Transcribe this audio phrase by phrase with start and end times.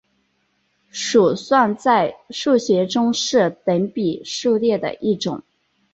[0.89, 5.43] 鼠算在数学中是等比数列的一种。